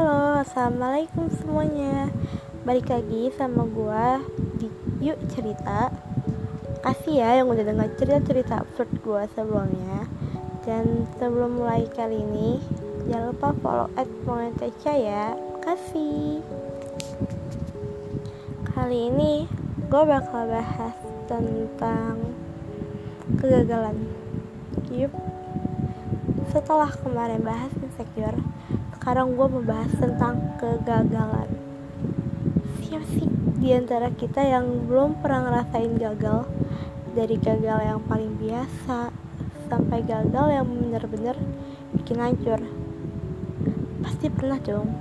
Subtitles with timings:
[0.00, 2.08] Halo, assalamualaikum semuanya.
[2.64, 4.04] Balik lagi sama gue
[4.56, 4.66] di
[5.04, 5.92] Yuk Cerita.
[6.80, 10.08] Kasih ya yang udah dengar cerita-cerita absurd gue sebelumnya.
[10.64, 12.64] Dan sebelum mulai kali ini,
[13.12, 14.08] jangan lupa follow at
[14.88, 15.36] ya.
[15.68, 16.40] Kasih.
[18.72, 19.44] Kali ini
[19.84, 20.96] gue bakal bahas
[21.28, 22.16] tentang
[23.36, 24.00] kegagalan.
[24.88, 25.12] Yup.
[26.48, 28.40] Setelah kemarin bahas insecure,
[29.00, 31.48] sekarang gue membahas tentang kegagalan.
[32.84, 33.24] Siapa sih
[33.56, 36.44] di antara kita yang belum pernah ngerasain gagal?
[37.16, 39.08] Dari gagal yang paling biasa
[39.72, 41.32] sampai gagal yang bener-bener
[41.96, 42.60] bikin hancur.
[44.04, 44.92] Pasti pernah dong.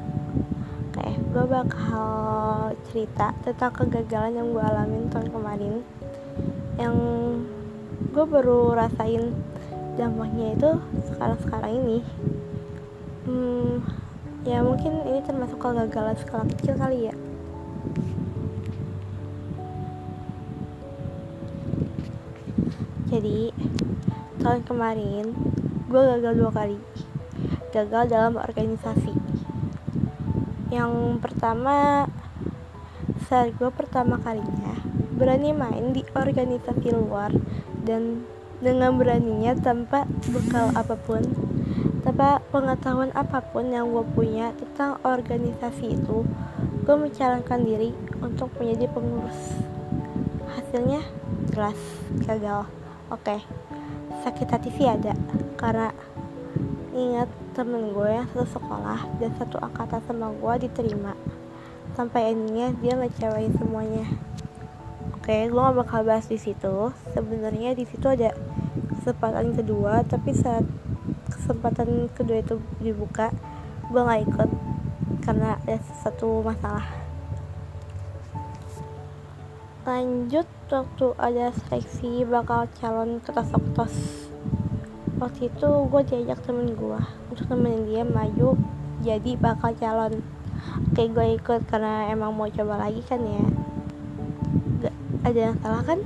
[0.95, 2.09] Kayak gue bakal
[2.88, 5.84] cerita tentang kegagalan yang gue alamin tahun kemarin.
[6.79, 6.95] Yang
[8.16, 9.35] gue baru rasain
[9.99, 10.70] dampaknya itu
[11.12, 11.99] sekarang-sekarang ini
[13.30, 13.85] hmm,
[14.41, 17.16] ya mungkin ini termasuk kegagalan skala kecil kali ya.
[23.10, 23.54] Jadi
[24.41, 25.34] tahun kemarin
[25.90, 26.77] gue gagal dua kali.
[27.70, 29.13] Gagal dalam organisasi.
[30.74, 32.05] Yang pertama
[33.30, 34.74] saat gue pertama kalinya
[35.18, 37.34] berani main di organisasi luar
[37.86, 38.26] dan
[38.64, 41.49] dengan beraninya tanpa bekal apa pun
[42.02, 46.24] tanpa pengetahuan apa pun yang gue punya tentang organisasi itu
[46.88, 47.92] gue mencalonkan diri
[48.24, 49.60] untuk menjadi pengurus.
[50.55, 51.04] Hasilnya
[51.52, 51.77] jelas
[52.26, 52.66] gagal.
[53.10, 53.44] Oke
[54.20, 55.16] sakit hati sih ada
[55.55, 55.96] karena
[56.92, 61.14] ingat temen gue yang satu sekolah dan satu angkatan sama gue diterima.
[61.96, 64.06] Sampai endingnya dia ngecewain semuanya.
[65.16, 66.92] Oke gue gak bakal bahas di situ.
[67.16, 68.36] Sebenarnya di situ ada
[69.00, 70.68] kesempatan kedua tapi saat
[71.50, 73.34] kesempatan kedua itu dibuka
[73.90, 74.50] gue nggak ikut
[75.26, 76.86] karena ada satu masalah.
[79.82, 84.30] Lanjut waktu ada seleksi bakal calon ketos-ketos
[85.18, 87.02] waktu itu gue diajak temen gue
[87.34, 88.54] untuk temenin dia maju
[89.02, 90.22] jadi bakal calon.
[90.94, 93.46] Oke gue ikut karena emang mau coba lagi kan ya.
[94.86, 94.96] Gak
[95.26, 96.00] ada yang salah kan?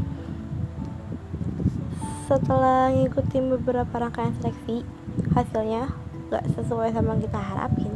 [2.32, 5.03] Setelah ngikutin beberapa rangkaian seleksi
[5.34, 5.90] hasilnya
[6.30, 7.94] gak sesuai sama kita harapin.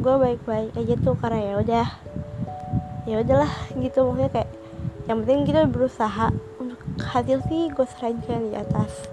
[0.00, 1.86] Gue baik-baik aja tuh karena ya udah
[3.04, 4.06] ya udahlah gitu.
[4.06, 4.50] Maksudnya kayak
[5.10, 6.30] yang penting kita berusaha
[6.62, 9.10] untuk hasil sih gue serahin di atas.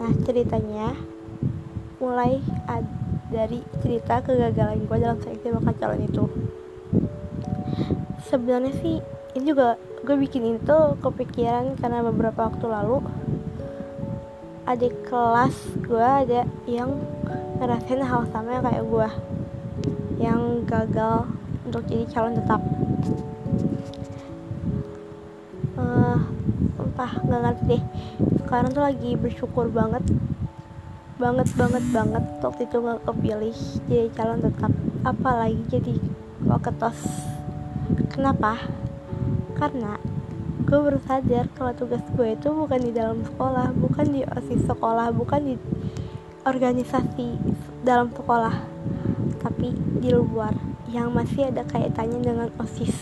[0.00, 0.96] Nah ceritanya
[1.98, 2.40] mulai
[3.28, 6.24] dari cerita kegagalan gue dalam seleksi bakal calon itu.
[8.28, 8.96] Sebenarnya sih
[9.36, 13.04] ini juga gue bikin itu kepikiran karena beberapa waktu lalu
[14.68, 16.92] adik kelas gue ada yang
[17.56, 19.08] ngerasain hal sama kayak gue
[20.20, 21.24] yang gagal
[21.64, 22.60] untuk jadi calon tetap.
[25.72, 26.20] Uh,
[26.76, 27.82] entah nggak ngerti deh.
[28.44, 30.04] Sekarang tuh lagi bersyukur banget
[31.16, 33.58] banget banget banget waktu itu nggak kepilih
[33.88, 34.72] jadi calon tetap.
[35.00, 35.96] Apalagi jadi
[36.44, 37.08] waketos
[38.12, 38.60] kenapa?
[39.56, 39.96] Karena
[40.68, 45.08] gue baru sadar kalau tugas gue itu bukan di dalam sekolah bukan di osis sekolah
[45.16, 45.54] bukan di
[46.44, 47.40] organisasi
[47.80, 48.52] dalam sekolah
[49.40, 49.72] tapi
[50.04, 50.52] di luar
[50.92, 52.96] yang masih ada kaitannya dengan osis.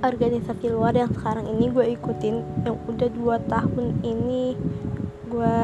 [0.00, 4.56] Organisasi luar yang sekarang ini gue ikutin yang udah dua tahun ini
[5.32, 5.58] gue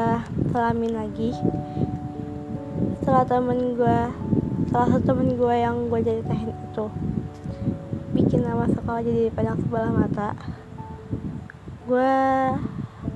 [0.53, 1.37] selamin lagi.
[3.01, 3.99] Setelah temen gue
[4.73, 6.87] salah satu temen gue yang gue jadi teknik itu
[8.23, 10.31] bikin nama sekolah jadi pandang sebelah mata.
[11.91, 12.15] Gue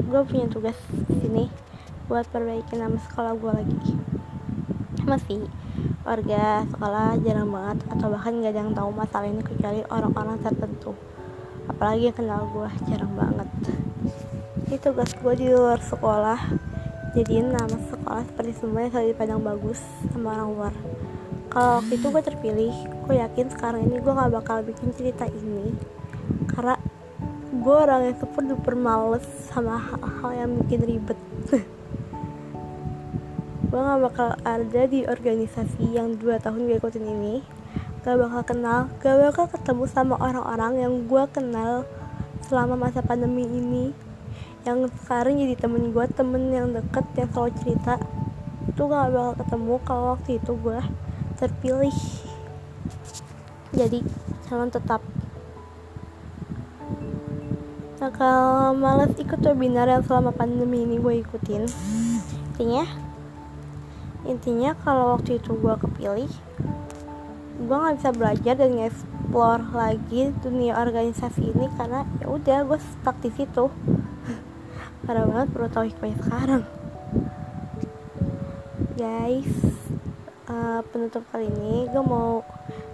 [0.03, 1.45] gue punya tugas di sini
[2.11, 3.95] buat perbaiki nama sekolah gue lagi.
[5.07, 5.47] Masih
[6.03, 10.99] warga sekolah jarang banget atau bahkan gak ada yang tahu masalah ini kecuali orang-orang tertentu.
[11.71, 13.49] Apalagi yang kenal gue jarang banget.
[14.67, 16.39] Ini tugas gue di luar sekolah
[17.15, 19.79] jadiin nama sekolah seperti semuanya selalu dipandang bagus
[20.11, 20.75] sama orang luar
[21.57, 22.75] kalau waktu itu gue terpilih
[23.09, 25.73] gue yakin sekarang ini gue gak bakal bikin cerita ini.
[26.53, 26.77] Karena
[27.49, 31.17] gue orang yang super duper males sama hal-hal yang bikin ribet.
[33.73, 37.41] Gue gak bakal ada di organisasi yang 2 tahun gue ikutin ini.
[38.05, 41.89] Gak bakal kenal gak bakal ketemu sama orang-orang yang gue kenal
[42.45, 43.97] selama masa pandemi ini.
[44.69, 47.97] Yang sekarang jadi temen gue temen yang deket yang selalu cerita.
[48.69, 51.06] Itu gak bakal ketemu kalau waktu itu gue
[51.37, 51.95] terpilih
[53.77, 54.01] jadi
[54.49, 55.05] calon tetap.
[58.01, 61.69] Bakal males ikut webinar yang selama pandemi ini gue ikutin.
[62.57, 62.85] Intinya
[64.27, 66.33] intinya kalau waktu itu gue kepilih
[67.57, 73.17] gue nggak bisa belajar dan nge-explore lagi dunia organisasi ini karena ya udah gue stuck
[73.21, 73.69] di situ.
[75.05, 76.63] Parah banget perlu tahu hikmahnya sekarang.
[78.97, 79.76] Guys
[80.51, 82.43] uh, penutup kali ini gue mau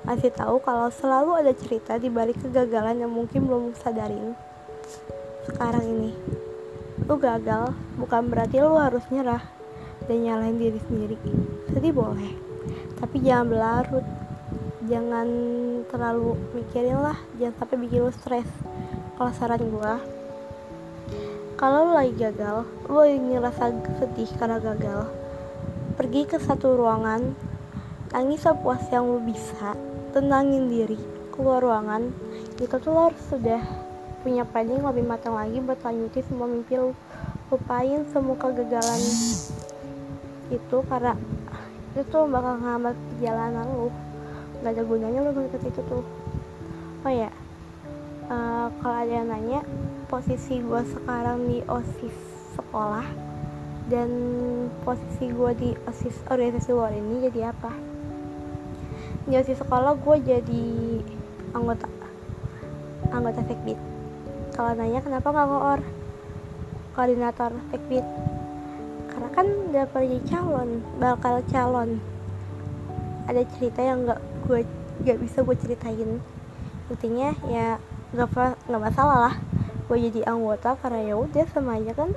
[0.08, 4.34] ngasih tahu kalau selalu ada cerita di balik kegagalan yang mungkin belum sadarin
[5.48, 6.12] sekarang ini.
[7.08, 9.42] Lu gagal bukan berarti lu harus nyerah
[10.06, 11.16] dan nyalahin diri sendiri.
[11.70, 12.32] Sedih boleh
[12.98, 14.06] tapi jangan berlarut.
[14.82, 15.28] Jangan
[15.88, 18.50] terlalu mikirin lah jangan sampai bikin lu stres.
[19.14, 19.94] Kalau saran gue
[21.62, 23.70] kalau lu lagi gagal lu lagi ngerasa
[24.02, 25.21] sedih karena gagal
[26.12, 27.32] pergi ke satu ruangan.
[28.12, 29.72] Tangis sepuas yang lu bisa.
[30.12, 31.00] Tenangin diri.
[31.32, 32.12] Keluar ruangan.
[32.60, 33.56] Itu tuh lo harus sudah
[34.20, 36.92] punya planning lebih matang lagi buat lanjutin semua mimpi lu.
[37.48, 39.00] Lupain semua kegagalan
[40.52, 41.16] itu karena
[41.96, 43.88] itu tuh bakal ngambil perjalanan lu.
[44.60, 46.04] Gak ada gunanya lu ngikut itu tuh.
[47.08, 47.32] Oh ya
[48.28, 49.64] uh, kalau ada yang nanya
[50.12, 52.16] posisi gue sekarang di osis
[52.52, 53.31] sekolah
[53.90, 54.10] dan
[54.86, 57.72] posisi gue di osis organisasi luar ini jadi apa?
[59.26, 60.66] Di osis sekolah gue jadi
[61.52, 61.86] anggota
[63.12, 63.76] anggota fakbit
[64.52, 65.80] kalau nanya kenapa nggak koor
[66.92, 68.04] koordinator fakbit
[69.08, 72.00] karena kan udah pergi calon bakal calon.
[73.28, 74.60] Ada cerita yang nggak gue
[75.04, 76.20] nggak bisa gue ceritain.
[76.92, 77.80] Intinya ya
[78.12, 78.28] nggak
[78.68, 79.34] nggak masalah lah.
[79.88, 82.12] Gue jadi anggota karena ya udah sama aja kan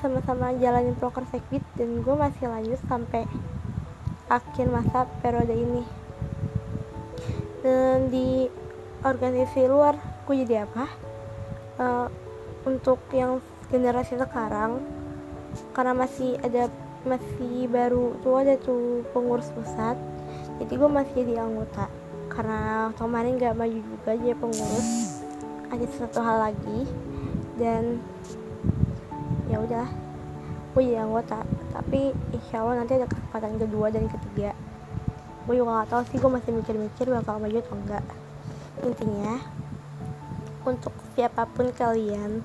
[0.00, 3.28] sama-sama jalanin proker sekbit dan gue masih lanjut sampai
[4.32, 5.84] akhir masa periode ini.
[7.60, 8.48] Dan di
[9.04, 9.94] organisasi luar
[10.24, 10.88] gue jadi apa?
[11.80, 12.08] Uh,
[12.64, 14.80] untuk yang generasi sekarang
[15.72, 16.68] karena masih ada
[17.04, 19.96] masih baru tuh ada tuh pengurus pusat
[20.60, 21.88] jadi gue masih jadi anggota.
[22.30, 24.88] Karena kemarin gak maju juga jadi pengurus
[25.72, 26.80] ada satu hal lagi.
[27.56, 28.00] Dan
[29.64, 29.86] udah.
[30.70, 31.42] Gue jadi anggota
[31.74, 34.54] tapi insya Allah nanti ada kesempatan kedua dan ketiga.
[35.44, 38.04] Gue juga gak tahu sih gue masih mikir-mikir bakal maju atau enggak
[38.80, 39.36] intinya
[40.64, 42.44] untuk siapa pun kalian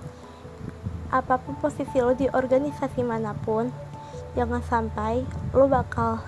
[1.12, 3.72] apa pun posisi lo di organisasi mana pun
[4.36, 5.24] jangan sampai
[5.56, 6.20] lo bakal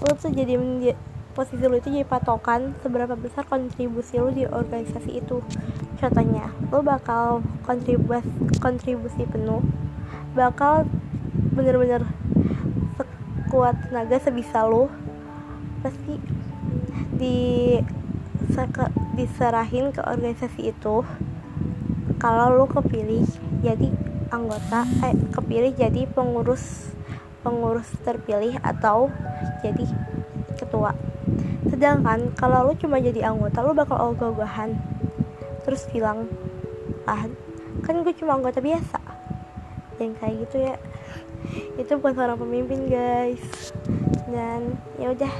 [0.00, 0.56] lo tuh jadi
[1.36, 5.44] posisi lo itu jadi patokan seberapa besar kontribusi lo di organisasi itu.
[6.00, 8.24] Contohnya lo bakal kontribusi
[8.56, 9.60] kontribusi penuh
[10.32, 10.86] bakal
[11.54, 12.06] bener-bener
[12.94, 14.86] sekuat tenaga sebisa lo
[15.82, 16.20] pasti
[17.18, 17.38] di
[19.16, 21.02] diserahin ke organisasi itu.
[22.20, 23.24] Kalau lo kepilih
[23.64, 23.88] jadi
[24.28, 26.92] anggota eh kepilih jadi pengurus
[27.40, 29.08] pengurus terpilih atau
[29.64, 29.88] jadi
[30.60, 30.92] ketua.
[31.66, 34.76] Sedangkan kalau lu cuma jadi anggota lu bakal ogah-ogahan.
[35.64, 36.28] Terus bilang
[37.08, 37.24] ah
[37.80, 38.99] kan gue cuma anggota biasa
[40.00, 40.76] yang kayak gitu ya.
[41.76, 43.72] Itu bukan seorang pemimpin guys.
[44.26, 45.34] Dan ya udah.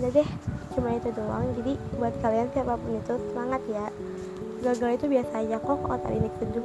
[0.00, 0.28] Udah deh
[0.74, 1.46] cuma itu doang.
[1.58, 3.86] Jadi buat kalian siapa pun itu semangat ya.
[4.64, 6.64] Gagal itu biasa aja kok tadi ini nih